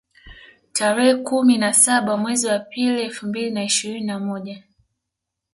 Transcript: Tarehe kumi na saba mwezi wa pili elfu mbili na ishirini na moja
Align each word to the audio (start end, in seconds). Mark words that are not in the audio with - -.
Tarehe 0.73 1.15
kumi 1.15 1.57
na 1.57 1.73
saba 1.73 2.17
mwezi 2.17 2.47
wa 2.47 2.59
pili 2.59 3.01
elfu 3.01 3.27
mbili 3.27 3.51
na 3.51 3.63
ishirini 3.63 4.05
na 4.05 4.19
moja 4.19 4.63